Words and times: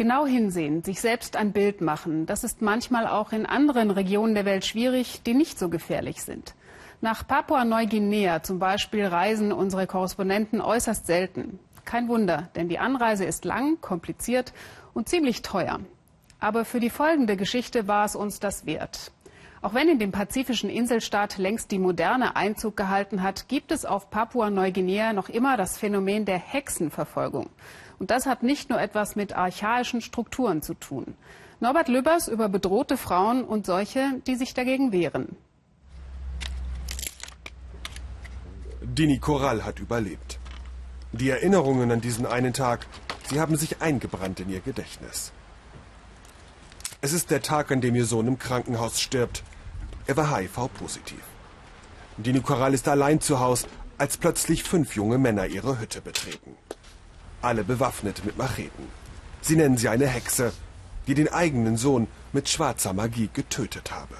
Genau 0.00 0.24
hinsehen, 0.24 0.82
sich 0.82 0.98
selbst 0.98 1.36
ein 1.36 1.52
Bild 1.52 1.82
machen, 1.82 2.24
das 2.24 2.42
ist 2.42 2.62
manchmal 2.62 3.06
auch 3.06 3.32
in 3.32 3.44
anderen 3.44 3.90
Regionen 3.90 4.34
der 4.34 4.46
Welt 4.46 4.64
schwierig, 4.64 5.20
die 5.26 5.34
nicht 5.34 5.58
so 5.58 5.68
gefährlich 5.68 6.22
sind. 6.22 6.54
Nach 7.02 7.28
Papua-Neuguinea 7.28 8.42
zum 8.42 8.58
Beispiel 8.58 9.04
reisen 9.04 9.52
unsere 9.52 9.86
Korrespondenten 9.86 10.62
äußerst 10.62 11.06
selten. 11.06 11.58
Kein 11.84 12.08
Wunder, 12.08 12.48
denn 12.56 12.70
die 12.70 12.78
Anreise 12.78 13.26
ist 13.26 13.44
lang, 13.44 13.78
kompliziert 13.82 14.54
und 14.94 15.10
ziemlich 15.10 15.42
teuer. 15.42 15.80
Aber 16.38 16.64
für 16.64 16.80
die 16.80 16.88
folgende 16.88 17.36
Geschichte 17.36 17.86
war 17.86 18.06
es 18.06 18.16
uns 18.16 18.40
das 18.40 18.64
wert. 18.64 19.12
Auch 19.60 19.74
wenn 19.74 19.90
in 19.90 19.98
dem 19.98 20.12
pazifischen 20.12 20.70
Inselstaat 20.70 21.36
längst 21.36 21.70
die 21.70 21.78
Moderne 21.78 22.36
Einzug 22.36 22.74
gehalten 22.74 23.22
hat, 23.22 23.48
gibt 23.48 23.70
es 23.70 23.84
auf 23.84 24.08
Papua-Neuguinea 24.08 25.12
noch 25.12 25.28
immer 25.28 25.58
das 25.58 25.76
Phänomen 25.76 26.24
der 26.24 26.38
Hexenverfolgung. 26.38 27.50
Und 28.00 28.10
das 28.10 28.24
hat 28.24 28.42
nicht 28.42 28.70
nur 28.70 28.80
etwas 28.80 29.14
mit 29.14 29.36
archaischen 29.36 30.00
Strukturen 30.00 30.62
zu 30.62 30.72
tun. 30.72 31.14
Norbert 31.60 31.88
Löbers 31.88 32.28
über 32.28 32.48
bedrohte 32.48 32.96
Frauen 32.96 33.44
und 33.44 33.66
solche, 33.66 34.20
die 34.26 34.36
sich 34.36 34.54
dagegen 34.54 34.90
wehren. 34.90 35.36
Dini 38.80 39.18
Korall 39.18 39.66
hat 39.66 39.78
überlebt. 39.78 40.38
Die 41.12 41.28
Erinnerungen 41.28 41.90
an 41.90 42.00
diesen 42.00 42.24
einen 42.24 42.54
Tag, 42.54 42.86
sie 43.28 43.38
haben 43.38 43.56
sich 43.56 43.82
eingebrannt 43.82 44.40
in 44.40 44.48
ihr 44.48 44.60
Gedächtnis. 44.60 45.32
Es 47.02 47.12
ist 47.12 47.30
der 47.30 47.42
Tag, 47.42 47.70
an 47.70 47.82
dem 47.82 47.94
ihr 47.94 48.06
Sohn 48.06 48.26
im 48.26 48.38
Krankenhaus 48.38 48.98
stirbt. 48.98 49.42
Er 50.06 50.16
war 50.16 50.34
HIV-positiv. 50.34 51.20
Dini 52.16 52.40
Korall 52.40 52.72
ist 52.72 52.88
allein 52.88 53.20
zu 53.20 53.40
Hause, 53.40 53.66
als 53.98 54.16
plötzlich 54.16 54.62
fünf 54.62 54.96
junge 54.96 55.18
Männer 55.18 55.46
ihre 55.46 55.78
Hütte 55.78 56.00
betreten. 56.00 56.56
Alle 57.42 57.64
bewaffnet 57.64 58.24
mit 58.24 58.36
Macheten. 58.36 58.86
Sie 59.40 59.56
nennen 59.56 59.78
sie 59.78 59.88
eine 59.88 60.06
Hexe, 60.06 60.52
die 61.06 61.14
den 61.14 61.28
eigenen 61.32 61.76
Sohn 61.76 62.06
mit 62.32 62.48
schwarzer 62.48 62.92
Magie 62.92 63.30
getötet 63.32 63.90
habe. 63.90 64.14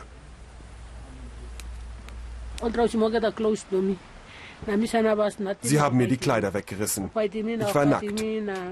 Sie 5.63 5.81
haben 5.81 5.97
mir 5.97 6.09
die 6.09 6.17
Kleider 6.19 6.53
weggerissen. 6.53 7.11
Ich 7.15 7.75
war 7.75 7.87
nackt. 7.87 8.25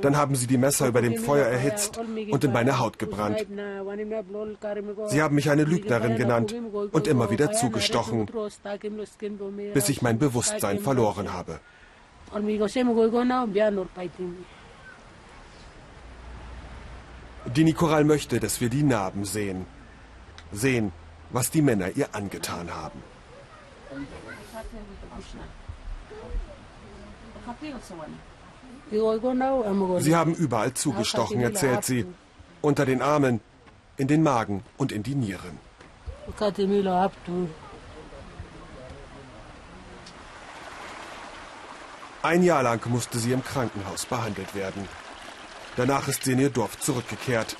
Dann 0.02 0.16
haben 0.16 0.34
sie 0.36 0.46
die 0.46 0.58
Messer 0.58 0.86
über 0.88 1.00
dem 1.00 1.16
Feuer 1.16 1.46
erhitzt 1.46 1.98
und 2.30 2.44
in 2.44 2.52
meine 2.52 2.78
Haut 2.78 2.98
gebrannt. 2.98 3.46
Sie 5.08 5.22
haben 5.22 5.34
mich 5.34 5.50
eine 5.50 5.64
Lügnerin 5.64 6.16
genannt 6.16 6.54
und 6.92 7.06
immer 7.06 7.30
wieder 7.30 7.52
zugestochen, 7.52 8.28
bis 9.72 9.88
ich 9.88 10.02
mein 10.02 10.18
Bewusstsein 10.18 10.78
verloren 10.80 11.32
habe. 11.32 11.60
Die 17.56 17.64
Nikoral 17.64 18.04
möchte, 18.04 18.40
dass 18.40 18.60
wir 18.60 18.68
die 18.68 18.82
Narben 18.82 19.24
sehen. 19.24 19.66
Sehen, 20.52 20.92
was 21.30 21.50
die 21.50 21.62
Männer 21.62 21.90
ihr 21.96 22.14
angetan 22.14 22.70
haben. 22.74 23.02
Sie 29.98 30.16
haben 30.16 30.34
überall 30.34 30.74
zugestochen, 30.74 31.40
erzählt 31.40 31.84
sie. 31.84 32.06
Unter 32.60 32.84
den 32.86 33.02
Armen, 33.02 33.40
in 33.96 34.08
den 34.08 34.22
Magen 34.22 34.62
und 34.76 34.92
in 34.92 35.02
die 35.02 35.14
Nieren. 35.14 35.58
Ein 42.22 42.42
Jahr 42.42 42.62
lang 42.62 42.84
musste 42.90 43.18
sie 43.18 43.32
im 43.32 43.44
Krankenhaus 43.44 44.06
behandelt 44.06 44.54
werden. 44.54 44.88
Danach 45.76 46.08
ist 46.08 46.24
sie 46.24 46.32
in 46.32 46.40
ihr 46.40 46.50
Dorf 46.50 46.78
zurückgekehrt. 46.80 47.56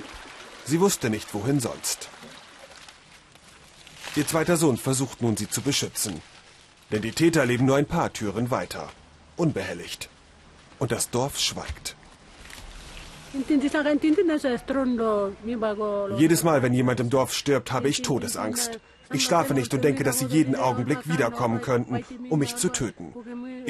Sie 0.65 0.81
wusste 0.81 1.11
nicht, 1.11 1.33
wohin 1.33 1.61
sonst. 1.61 2.09
Ihr 4.17 4.27
zweiter 4.27 4.57
Sohn 4.57 4.77
versucht 4.77 5.23
nun, 5.23 5.37
sie 5.37 5.49
zu 5.49 5.63
beschützen. 5.63 6.21
Denn 6.91 7.03
die 7.03 7.13
Täter 7.13 7.47
leben 7.47 7.67
nur 7.67 7.77
ein 7.77 7.87
paar 7.87 8.13
Türen 8.13 8.51
weiter 8.51 8.89
unbehelligt. 9.39 10.09
Und 10.79 10.93
das 10.93 11.11
Dorf 11.11 11.39
schweigt. 11.39 11.97
Jedes 16.17 16.45
Mal, 16.45 16.63
wenn 16.63 16.73
jemand 16.73 17.01
im 17.01 17.11
Dorf 17.11 17.35
stirbt, 17.35 17.73
habe 17.73 17.89
ich 17.89 18.03
Todesangst. 18.03 18.81
Ich 19.13 19.25
schlafe 19.25 19.55
nicht 19.55 19.73
und 19.73 19.85
denke, 19.85 20.05
dass 20.05 20.19
sie 20.19 20.27
jeden 20.27 20.55
Augenblick 20.55 21.09
wiederkommen 21.09 21.61
könnten, 21.61 22.05
um 22.29 22.39
mich 22.39 22.57
zu 22.57 22.69
töten. 22.69 23.15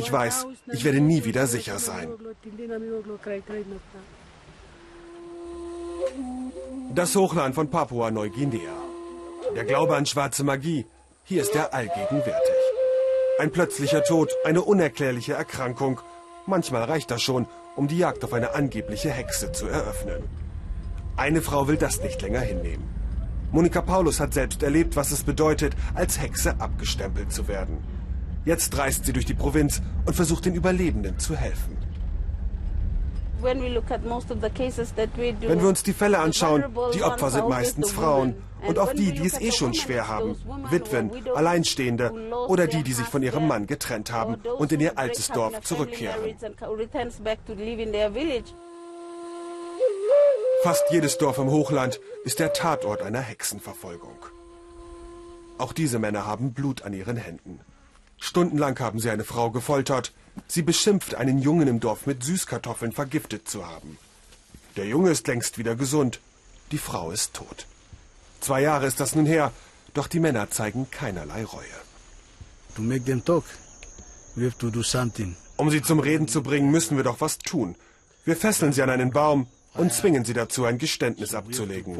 Ich 0.00 0.12
weiß, 0.12 0.46
ich 0.72 0.84
werde 0.84 1.00
nie 1.00 1.24
wieder 1.24 1.48
sicher 1.48 1.80
sein. 1.80 2.08
Das 6.94 7.16
Hochland 7.16 7.56
von 7.56 7.68
Papua-Neuguinea. 7.68 8.76
Der 9.56 9.64
Glaube 9.64 9.96
an 9.96 10.06
schwarze 10.06 10.44
Magie, 10.44 10.86
hier 11.24 11.42
ist 11.42 11.54
er 11.56 11.74
allgegenwärtig. 11.74 12.60
Ein 13.40 13.50
plötzlicher 13.50 14.04
Tod, 14.04 14.30
eine 14.44 14.62
unerklärliche 14.62 15.32
Erkrankung. 15.32 16.00
Manchmal 16.46 16.84
reicht 16.84 17.10
das 17.10 17.20
schon, 17.20 17.48
um 17.74 17.88
die 17.88 17.98
Jagd 17.98 18.22
auf 18.22 18.32
eine 18.32 18.54
angebliche 18.54 19.10
Hexe 19.10 19.50
zu 19.50 19.66
eröffnen. 19.66 20.22
Eine 21.16 21.42
Frau 21.42 21.66
will 21.66 21.76
das 21.76 22.00
nicht 22.02 22.22
länger 22.22 22.40
hinnehmen. 22.40 22.84
Monika 23.50 23.82
Paulus 23.82 24.20
hat 24.20 24.32
selbst 24.32 24.62
erlebt, 24.62 24.94
was 24.94 25.10
es 25.10 25.24
bedeutet, 25.24 25.74
als 25.94 26.20
Hexe 26.20 26.60
abgestempelt 26.60 27.32
zu 27.32 27.48
werden. 27.48 27.97
Jetzt 28.44 28.76
reist 28.78 29.04
sie 29.04 29.12
durch 29.12 29.26
die 29.26 29.34
Provinz 29.34 29.82
und 30.06 30.14
versucht 30.14 30.46
den 30.46 30.54
Überlebenden 30.54 31.18
zu 31.18 31.36
helfen. 31.36 31.76
Wenn 33.40 33.62
wir 35.60 35.68
uns 35.68 35.82
die 35.82 35.92
Fälle 35.92 36.18
anschauen, 36.18 36.64
die 36.94 37.02
Opfer 37.02 37.30
sind 37.30 37.48
meistens 37.48 37.90
Frauen. 37.92 38.34
Und 38.66 38.78
auch 38.80 38.92
die, 38.92 39.12
die 39.12 39.26
es 39.26 39.40
eh 39.40 39.52
schon 39.52 39.72
schwer 39.72 40.08
haben. 40.08 40.34
Witwen, 40.70 41.12
Alleinstehende 41.34 42.12
oder 42.48 42.66
die, 42.66 42.82
die 42.82 42.92
sich 42.92 43.06
von 43.06 43.22
ihrem 43.22 43.46
Mann 43.46 43.68
getrennt 43.68 44.10
haben 44.10 44.34
und 44.58 44.72
in 44.72 44.80
ihr 44.80 44.98
altes 44.98 45.28
Dorf 45.28 45.60
zurückkehren. 45.60 46.34
Fast 50.64 50.84
jedes 50.90 51.18
Dorf 51.18 51.38
im 51.38 51.50
Hochland 51.50 52.00
ist 52.24 52.40
der 52.40 52.52
Tatort 52.52 53.02
einer 53.02 53.20
Hexenverfolgung. 53.20 54.18
Auch 55.56 55.72
diese 55.72 56.00
Männer 56.00 56.26
haben 56.26 56.52
Blut 56.52 56.82
an 56.82 56.94
ihren 56.94 57.16
Händen. 57.16 57.60
Stundenlang 58.18 58.78
haben 58.80 59.00
sie 59.00 59.10
eine 59.10 59.24
Frau 59.24 59.50
gefoltert. 59.50 60.12
Sie 60.46 60.62
beschimpft, 60.62 61.14
einen 61.14 61.38
Jungen 61.38 61.68
im 61.68 61.80
Dorf 61.80 62.06
mit 62.06 62.22
Süßkartoffeln 62.22 62.92
vergiftet 62.92 63.48
zu 63.48 63.66
haben. 63.66 63.98
Der 64.76 64.86
Junge 64.86 65.10
ist 65.10 65.26
längst 65.26 65.58
wieder 65.58 65.74
gesund. 65.74 66.20
Die 66.70 66.78
Frau 66.78 67.10
ist 67.10 67.34
tot. 67.34 67.66
Zwei 68.40 68.60
Jahre 68.62 68.86
ist 68.86 69.00
das 69.00 69.14
nun 69.14 69.26
her, 69.26 69.52
doch 69.94 70.06
die 70.06 70.20
Männer 70.20 70.50
zeigen 70.50 70.90
keinerlei 70.90 71.44
Reue. 71.44 71.64
Um 75.56 75.70
sie 75.70 75.82
zum 75.82 75.98
Reden 75.98 76.28
zu 76.28 76.42
bringen, 76.42 76.70
müssen 76.70 76.96
wir 76.96 77.04
doch 77.04 77.20
was 77.20 77.38
tun. 77.38 77.74
Wir 78.24 78.36
fesseln 78.36 78.72
sie 78.72 78.82
an 78.82 78.90
einen 78.90 79.10
Baum 79.10 79.48
und 79.74 79.92
zwingen 79.92 80.24
sie 80.24 80.34
dazu, 80.34 80.64
ein 80.64 80.78
Geständnis 80.78 81.34
abzulegen. 81.34 81.96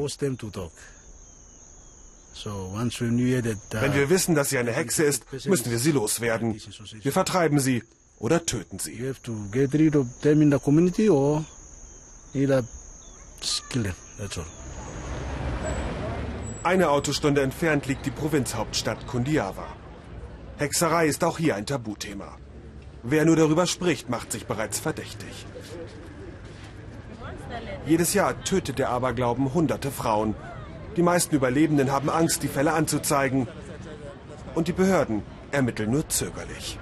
Wenn 2.33 3.93
wir 3.93 4.09
wissen, 4.09 4.35
dass 4.35 4.49
sie 4.49 4.57
eine 4.57 4.71
Hexe 4.71 5.03
ist, 5.03 5.25
müssen 5.45 5.71
wir 5.71 5.79
sie 5.79 5.91
loswerden. 5.91 6.59
Wir 7.01 7.11
vertreiben 7.11 7.59
sie 7.59 7.83
oder 8.17 8.45
töten 8.45 8.79
sie. 8.79 9.13
Eine 16.63 16.89
Autostunde 16.89 17.41
entfernt 17.41 17.87
liegt 17.87 18.05
die 18.05 18.11
Provinzhauptstadt 18.11 19.07
Kundiava. 19.07 19.67
Hexerei 20.57 21.07
ist 21.07 21.23
auch 21.23 21.37
hier 21.37 21.55
ein 21.55 21.65
Tabuthema. 21.65 22.37
Wer 23.01 23.23
nur 23.23 23.37
darüber 23.37 23.65
spricht, 23.65 24.09
macht 24.09 24.31
sich 24.33 24.45
bereits 24.45 24.77
verdächtig. 24.79 25.45
Jedes 27.85 28.13
Jahr 28.13 28.43
tötet 28.43 28.77
der 28.77 28.89
Aberglauben 28.89 29.53
hunderte 29.53 29.89
Frauen. 29.89 30.35
Die 30.99 31.03
meisten 31.03 31.33
Überlebenden 31.33 31.93
haben 31.93 32.09
Angst, 32.09 32.43
die 32.43 32.49
Fälle 32.49 32.73
anzuzeigen. 32.73 33.47
Und 34.53 34.67
die 34.67 34.73
Behörden 34.73 35.23
ermitteln 35.49 35.91
nur 35.91 36.09
zögerlich. 36.09 36.77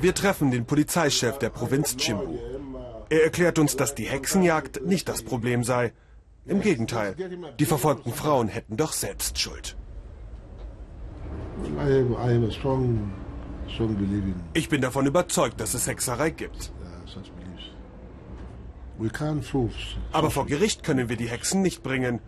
Wir 0.00 0.14
treffen 0.14 0.52
den 0.52 0.64
Polizeichef 0.64 1.38
der 1.38 1.50
Provinz 1.50 1.96
Chimbu. 1.96 2.38
Er 3.08 3.24
erklärt 3.24 3.58
uns, 3.58 3.74
dass 3.74 3.96
die 3.96 4.04
Hexenjagd 4.04 4.86
nicht 4.86 5.08
das 5.08 5.24
Problem 5.24 5.64
sei, 5.64 5.92
im 6.46 6.60
Gegenteil, 6.60 7.16
die 7.58 7.66
verfolgten 7.66 8.12
Frauen 8.12 8.46
hätten 8.46 8.76
doch 8.76 8.92
selbst 8.92 9.40
Schuld. 9.40 9.76
Ich 14.54 14.68
bin 14.68 14.80
davon 14.80 15.06
überzeugt, 15.06 15.60
dass 15.60 15.74
es 15.74 15.88
Hexerei 15.88 16.30
gibt. 16.30 16.72
Aber 20.12 20.30
vor 20.30 20.46
Gericht 20.46 20.82
können 20.82 21.08
wir 21.08 21.16
die 21.16 21.28
Hexen 21.28 21.62
nicht 21.62 21.82
bringen. 21.82 22.20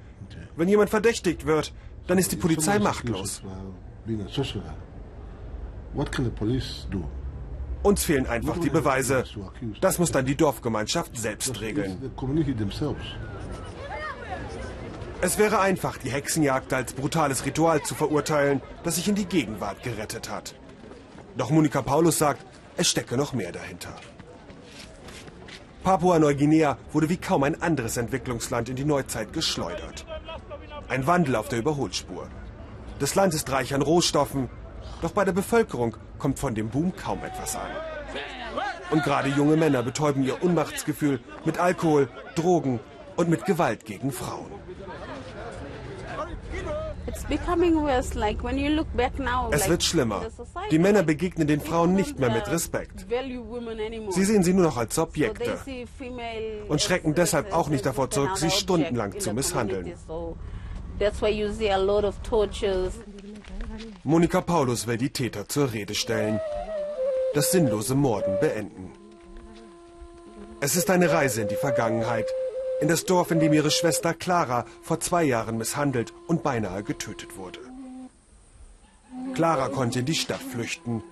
Wenn 0.57 0.69
jemand 0.69 0.91
verdächtigt 0.91 1.47
wird, 1.47 1.73
dann 2.07 2.19
ist 2.19 2.33
die 2.33 2.37
Polizei 2.37 2.79
machtlos. 2.79 3.43
Uns 7.83 8.05
fehlen 8.05 8.27
einfach 8.27 8.59
die 8.59 8.71
Beweise. 8.71 9.25
Das 9.81 9.99
muss 9.99 10.13
dann 10.13 10.25
die 10.25 10.37
Dorfgemeinschaft 10.37 11.17
selbst 11.17 11.61
regeln. 11.61 12.13
Es 15.21 15.39
wäre 15.39 15.61
einfach, 15.61 15.99
die 15.99 16.11
Hexenjagd 16.11 16.73
als 16.73 16.95
brutales 16.95 17.45
Ritual 17.47 17.83
zu 17.83 17.95
verurteilen, 17.95 18.61
das 18.83 18.97
sich 18.97 19.09
in 19.09 19.15
die 19.15 19.27
Gegenwart 19.27 19.83
gerettet 19.83 20.29
hat. 20.29 20.55
Doch 21.37 21.51
Monika 21.51 21.83
Paulus 21.83 22.19
sagt, 22.19 22.45
es 22.77 22.89
stecke 22.89 23.17
noch 23.17 23.33
mehr 23.33 23.53
dahinter. 23.53 23.95
Papua-Neuguinea 25.83 26.79
wurde 26.93 27.09
wie 27.09 27.17
kaum 27.17 27.43
ein 27.43 27.61
anderes 27.61 27.97
Entwicklungsland 27.97 28.69
in 28.69 28.77
die 28.77 28.85
Neuzeit 28.85 29.33
geschleudert. 29.33 30.07
Ein 30.89 31.07
Wandel 31.09 31.35
auf 31.35 31.49
der 31.49 31.59
Überholspur. 31.59 32.29
Das 33.01 33.17
Land 33.17 33.35
ist 33.35 33.51
reich 33.51 33.75
an 33.75 33.83
Rohstoffen, 33.83 34.49
doch 35.01 35.11
bei 35.11 35.25
der 35.25 35.33
Bevölkerung 35.33 35.97
kommt 36.19 36.39
von 36.39 36.55
dem 36.55 36.69
Boom 36.69 36.95
kaum 36.95 37.25
etwas 37.25 37.57
an. 37.57 37.71
Und 38.91 39.03
gerade 39.03 39.31
junge 39.31 39.57
Männer 39.57 39.83
betäuben 39.83 40.23
ihr 40.25 40.41
Unmachtsgefühl 40.43 41.19
mit 41.45 41.59
Alkohol, 41.59 42.09
Drogen 42.37 42.79
und 43.17 43.29
mit 43.29 43.45
Gewalt 43.45 43.85
gegen 43.85 44.13
Frauen. 44.13 44.53
Es 49.51 49.69
wird 49.69 49.83
schlimmer. 49.83 50.23
Die 50.71 50.79
Männer 50.79 51.03
begegnen 51.03 51.47
den 51.47 51.61
Frauen 51.61 51.95
nicht 51.95 52.19
mehr 52.19 52.31
mit 52.31 52.49
Respekt. 52.49 53.07
Sie 54.11 54.25
sehen 54.25 54.43
sie 54.43 54.53
nur 54.53 54.67
noch 54.67 54.77
als 54.77 54.99
Objekte 54.99 55.59
und 56.69 56.81
schrecken 56.81 57.15
deshalb 57.15 57.53
auch 57.53 57.69
nicht 57.69 57.85
davor 57.85 58.11
zurück, 58.11 58.37
sie 58.37 58.51
stundenlang 58.51 59.19
zu 59.19 59.33
misshandeln. 59.33 59.95
Monika 64.05 64.41
Paulus 64.41 64.87
will 64.87 64.99
die 64.99 65.11
Täter 65.11 65.49
zur 65.49 65.73
Rede 65.73 65.95
stellen, 65.95 66.41
das 67.35 67.51
sinnlose 67.51 67.95
Morden 67.95 68.39
beenden. 68.41 68.93
Es 70.61 70.77
ist 70.77 70.91
eine 70.91 71.11
Reise 71.11 71.43
in 71.43 71.49
die 71.49 71.57
Vergangenheit, 71.57 72.27
in 72.83 72.89
das 72.89 73.05
Dorf, 73.05 73.31
in 73.31 73.39
dem 73.39 73.53
ihre 73.53 73.71
Schwester 73.71 74.13
Clara 74.13 74.67
vor 74.83 74.99
zwei 74.99 75.23
Jahren 75.23 75.57
misshandelt 75.57 76.13
und 76.27 76.43
beinahe 76.43 76.83
getötet 76.83 77.37
wurde. 77.37 77.61
Clara 79.35 79.69
konnte 79.69 80.01
in 80.01 80.05
die 80.07 80.15
Stadt 80.15 80.43
flüchten. 80.43 81.03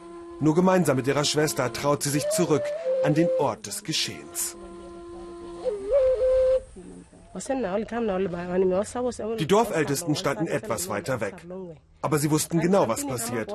Nur 0.40 0.54
gemeinsam 0.54 0.96
mit 0.96 1.06
ihrer 1.06 1.24
Schwester 1.24 1.72
traut 1.72 2.02
sie 2.02 2.10
sich 2.10 2.28
zurück 2.30 2.64
an 3.04 3.14
den 3.14 3.28
Ort 3.38 3.66
des 3.66 3.84
Geschehens. 3.84 4.56
Die 9.38 9.46
Dorfältesten 9.46 10.16
standen 10.16 10.46
etwas 10.48 10.88
weiter 10.88 11.20
weg. 11.20 11.46
Aber 12.02 12.18
sie 12.18 12.30
wussten 12.30 12.58
genau, 12.58 12.88
was 12.88 13.06
passiert. 13.06 13.54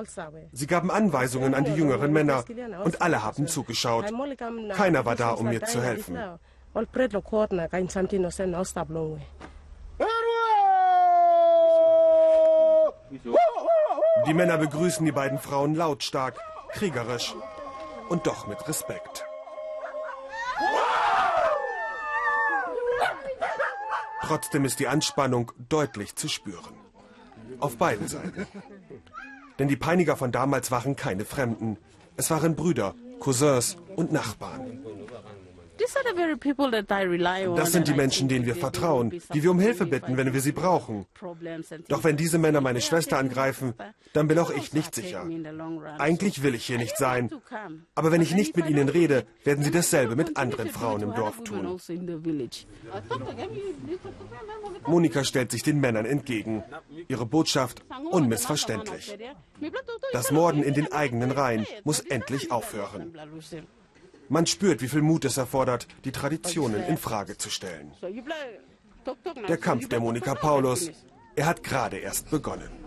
Sie 0.53 0.67
gaben 0.67 0.89
Anweisungen 0.89 1.53
an 1.53 1.65
die 1.65 1.73
jüngeren 1.73 2.13
Männer 2.13 2.45
und 2.85 3.01
alle 3.01 3.23
haben 3.23 3.47
zugeschaut. 3.47 4.05
Keiner 4.73 5.03
war 5.05 5.15
da, 5.15 5.31
um 5.31 5.49
mir 5.49 5.63
zu 5.63 5.81
helfen. 5.81 6.17
Die 14.25 14.33
Männer 14.33 14.57
begrüßen 14.57 15.05
die 15.05 15.11
beiden 15.11 15.39
Frauen 15.39 15.75
lautstark, 15.75 16.37
kriegerisch 16.71 17.33
und 18.09 18.27
doch 18.27 18.47
mit 18.47 18.67
Respekt. 18.67 19.25
Trotzdem 24.21 24.65
ist 24.65 24.79
die 24.79 24.87
Anspannung 24.87 25.51
deutlich 25.69 26.15
zu 26.15 26.27
spüren. 26.27 26.73
Auf 27.59 27.77
beiden 27.77 28.07
Seiten. 28.07 28.47
Denn 29.59 29.67
die 29.67 29.77
Peiniger 29.77 30.17
von 30.17 30.31
damals 30.31 30.71
waren 30.71 30.95
keine 30.95 31.25
Fremden. 31.25 31.77
Es 32.17 32.31
waren 32.31 32.55
Brüder, 32.55 32.95
Cousins 33.19 33.77
und 33.95 34.11
Nachbarn. 34.11 34.84
Das 37.55 37.71
sind 37.71 37.87
die 37.87 37.93
Menschen, 37.93 38.27
denen 38.27 38.45
wir 38.45 38.55
vertrauen, 38.55 39.21
die 39.33 39.43
wir 39.43 39.51
um 39.51 39.59
Hilfe 39.59 39.85
bitten, 39.85 40.17
wenn 40.17 40.33
wir 40.33 40.41
sie 40.41 40.51
brauchen. 40.51 41.05
Doch 41.87 42.03
wenn 42.03 42.17
diese 42.17 42.37
Männer 42.37 42.61
meine 42.61 42.81
Schwester 42.81 43.17
angreifen, 43.17 43.73
dann 44.13 44.27
bin 44.27 44.39
auch 44.39 44.51
ich 44.51 44.73
nicht 44.73 44.93
sicher. 44.95 45.27
Eigentlich 45.97 46.43
will 46.43 46.55
ich 46.55 46.65
hier 46.65 46.77
nicht 46.77 46.97
sein. 46.97 47.31
Aber 47.95 48.11
wenn 48.11 48.21
ich 48.21 48.33
nicht 48.33 48.55
mit 48.55 48.69
ihnen 48.69 48.89
rede, 48.89 49.25
werden 49.43 49.63
sie 49.63 49.71
dasselbe 49.71 50.15
mit 50.15 50.37
anderen 50.37 50.69
Frauen 50.69 51.01
im 51.01 51.13
Dorf 51.13 51.43
tun. 51.43 51.65
Also 51.65 53.15
Monika 54.87 55.23
stellt 55.23 55.51
sich 55.51 55.63
den 55.63 55.79
Männern 55.79 56.05
entgegen. 56.05 56.63
Ihre 57.07 57.25
Botschaft 57.25 57.83
unmissverständlich. 58.11 59.17
Das 60.11 60.31
Morden 60.31 60.63
in 60.63 60.73
den 60.73 60.91
eigenen 60.91 61.31
Reihen 61.31 61.65
muss 61.83 61.99
endlich 61.99 62.51
aufhören. 62.51 63.13
Man 64.29 64.45
spürt, 64.45 64.81
wie 64.81 64.87
viel 64.87 65.01
Mut 65.01 65.25
es 65.25 65.37
erfordert, 65.37 65.87
die 66.03 66.11
Traditionen 66.11 66.83
in 66.83 66.97
Frage 66.97 67.37
zu 67.37 67.49
stellen. 67.49 67.93
Der 69.47 69.57
Kampf 69.57 69.87
der 69.89 69.99
Monika 69.99 70.35
Paulus, 70.35 70.89
er 71.35 71.45
hat 71.45 71.63
gerade 71.63 71.97
erst 71.97 72.31
begonnen. 72.31 72.84